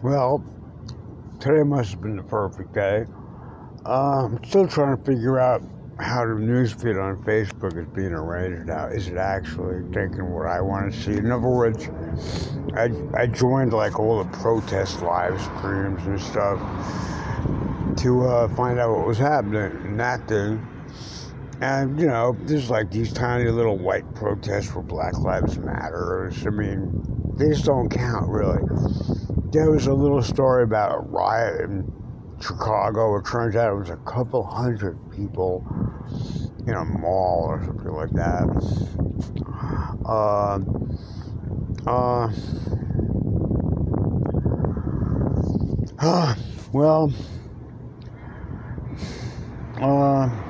[0.00, 0.44] Well,
[1.40, 3.04] today must have been the perfect day.
[3.84, 5.60] Uh, I'm still trying to figure out
[5.98, 8.86] how the newsfeed on Facebook is being arranged now.
[8.86, 11.14] Is it actually taking what I want to see?
[11.14, 11.88] In other words,
[12.74, 16.60] I, I joined like all the protest live streams and stuff
[17.96, 20.64] to uh, find out what was happening in that thing.
[21.60, 26.30] And, you know, there's like these tiny little white protests for Black Lives Matter.
[26.46, 28.62] I mean, they just don't count, really.
[29.50, 31.92] There was a little story about a riot in
[32.40, 33.16] Chicago.
[33.16, 35.66] It turns out it was a couple hundred people
[36.66, 38.46] in a mall or something like that.
[40.06, 40.60] Uh,
[41.88, 42.30] uh,
[45.98, 46.34] uh,
[46.72, 47.12] well,
[49.80, 50.47] uh,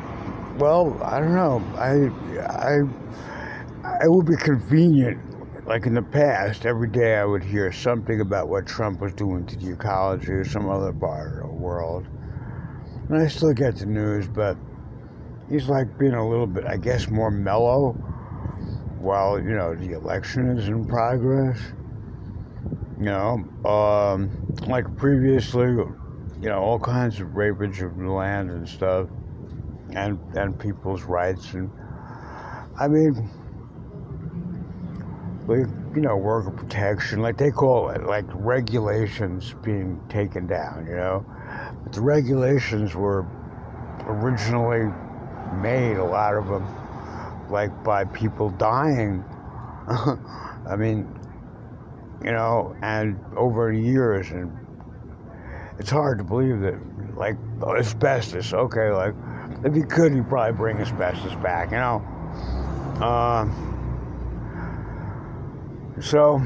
[0.58, 1.62] well, I don't know.
[1.76, 2.10] I,
[2.42, 5.20] I, it would be convenient.
[5.66, 9.46] Like in the past, every day I would hear something about what Trump was doing
[9.46, 12.06] to the ecology or some other part of the world.
[13.08, 14.56] And I still get the news, but
[15.50, 17.92] he's like being a little bit, I guess, more mellow
[18.98, 21.60] while, you know, the election is in progress.
[22.98, 24.30] You know, um,
[24.66, 29.08] like previously, you know, all kinds of rapage of land and stuff
[29.94, 31.70] and and people's rights and
[32.78, 33.28] I mean
[35.46, 35.58] we
[35.94, 41.24] you know worker protection like they call it like regulations being taken down you know?
[41.84, 43.26] But the regulations were
[44.04, 44.92] originally
[45.62, 46.66] made a lot of them
[47.50, 49.24] like by people dying.
[49.88, 51.08] I mean
[52.22, 54.52] you know and over the years and
[55.78, 56.78] it's hard to believe that
[57.16, 59.14] like asbestos okay like
[59.64, 62.02] if he could, he'd probably bring asbestos back, you know.
[63.00, 63.48] Uh,
[66.00, 66.40] so,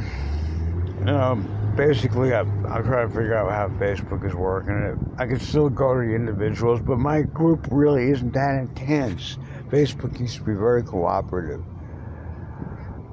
[0.99, 1.37] you know,
[1.77, 4.99] basically, I, I'm trying to figure out how Facebook is working.
[5.19, 9.39] I can still go to the individuals, but my group really isn't that intense.
[9.69, 11.63] Facebook used to be very cooperative,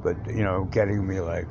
[0.03, 1.49] but you know, getting me like,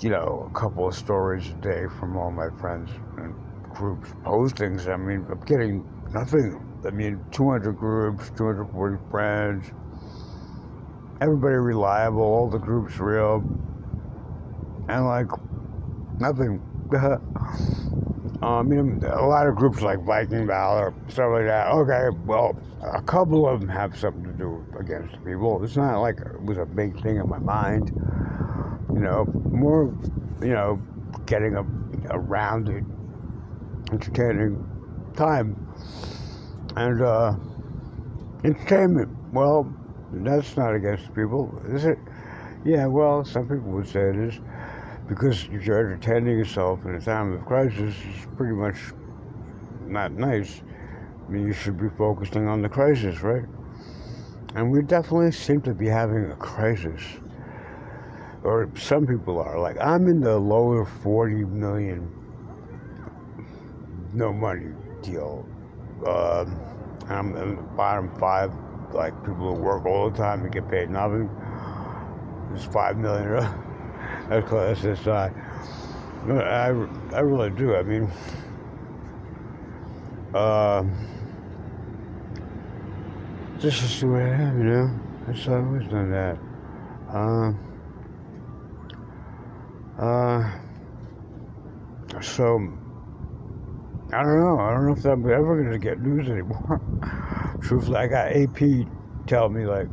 [0.00, 3.34] you know, a couple of stories a day from all my friends and
[3.74, 4.88] groups postings.
[4.88, 9.70] I mean, I'm getting nothing I mean, 200 groups, 240 friends,
[11.20, 13.44] everybody reliable, all the groups real,
[14.88, 15.26] and like
[16.18, 16.62] nothing.
[18.42, 21.68] I mean, a lot of groups like Viking Valor, stuff like that.
[21.68, 25.62] Okay, well, a couple of them have something to do against people.
[25.62, 27.92] It's not like it was a big thing in my mind.
[28.94, 29.94] You know, more,
[30.40, 30.80] you know,
[31.26, 31.64] getting a,
[32.14, 32.84] a rounded,
[33.92, 34.66] entertaining
[35.16, 35.54] time.
[36.76, 37.34] And uh,
[38.44, 39.72] entertainment, well,
[40.12, 41.98] that's not against people, is it?
[42.64, 44.40] Yeah, well, some people would say it is.
[45.08, 48.76] Because you're entertaining yourself in a time of crisis, it's pretty much
[49.86, 50.62] not nice.
[51.26, 53.44] I mean, you should be focusing on the crisis, right?
[54.54, 57.02] And we definitely seem to be having a crisis.
[58.44, 59.58] Or some people are.
[59.58, 62.10] Like, I'm in the lower 40 million
[64.12, 65.46] no money deal
[66.06, 66.60] um,
[67.08, 68.52] I'm in the bottom five,
[68.92, 71.28] like people who work all the time and get paid nothing.
[72.54, 73.28] It's five million.
[74.28, 74.82] That's close.
[74.82, 75.30] That's uh,
[76.28, 76.66] I,
[77.14, 77.74] I really do.
[77.74, 78.08] I mean,
[80.34, 80.84] uh,
[83.58, 85.00] this is the way I am, you know.
[85.26, 86.38] That's how I've always done that.
[87.12, 87.52] Uh,
[90.00, 90.50] uh,
[92.20, 92.72] so
[94.12, 94.60] I don't know.
[94.60, 96.82] I don't know if I'm ever going to get news anymore.
[97.60, 98.88] Truthfully, I got AP
[99.26, 99.90] tell me, like,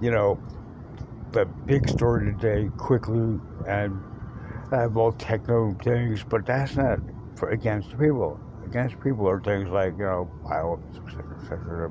[0.00, 0.42] you know,
[1.32, 4.04] the big story today quickly, and
[4.72, 7.00] I have all techno things, but that's not
[7.36, 8.40] for against people.
[8.64, 10.32] Against people are things like, you know,
[11.40, 11.90] etc.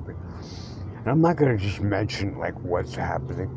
[1.04, 3.52] And I'm not going to just mention, like, what's happening.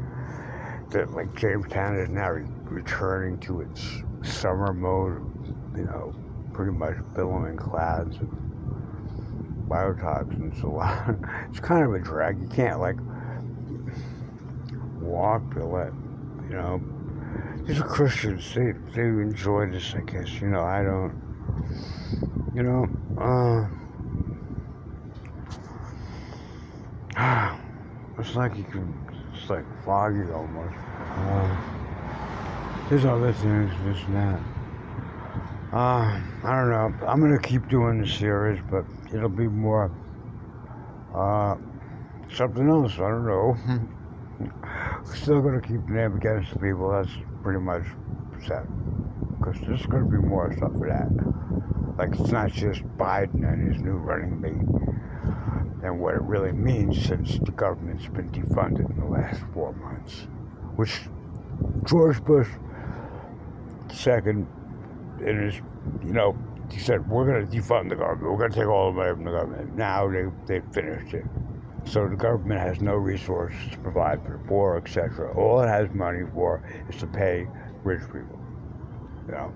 [0.91, 5.23] That, like, Jamestown is now re- returning to its summer mode,
[5.77, 6.17] you know,
[6.57, 8.29] pretty much billowing clouds of
[9.69, 10.63] biotoxins.
[10.63, 11.15] A lot.
[11.51, 12.41] It's kind of a drag.
[12.41, 12.97] You can't like
[14.99, 15.93] walk to let
[16.49, 16.81] you know.
[17.67, 18.55] These are Christians.
[18.55, 19.95] They they enjoy this.
[19.95, 20.63] I guess you know.
[20.63, 21.13] I don't.
[22.55, 22.89] You know.
[23.21, 23.69] Uh,
[28.19, 28.95] it's like you can.
[29.35, 30.75] It's like foggy almost.
[31.19, 31.57] Uh,
[32.89, 34.56] there's other things, this and that.
[35.73, 37.07] Uh, I don't know.
[37.07, 39.91] I'm gonna keep doing the series, but it'll be more
[41.15, 41.57] uh,
[42.33, 42.95] something else.
[42.95, 43.57] I don't know.
[45.15, 46.91] Still gonna keep name against the people.
[46.91, 47.11] That's
[47.43, 47.85] pretty much
[48.47, 48.65] set.
[49.39, 51.09] because there's going to be more stuff for that.
[51.99, 54.53] Like it's not just Biden and his new running mate,
[55.83, 60.27] and what it really means since the government's been defunded in the last four months,
[60.77, 61.01] which
[61.85, 62.49] George Bush
[63.93, 64.47] second
[65.21, 65.57] in his,
[66.05, 66.37] you know,
[66.71, 68.31] he said we're going to defund the government.
[68.31, 69.77] We're going to take all the money from the government.
[69.77, 71.25] Now they they finished it.
[71.85, 75.33] So the government has no resources to provide for the poor, etc.
[75.37, 77.47] All it has money for is to pay
[77.85, 78.41] rich people.
[79.27, 79.53] You know.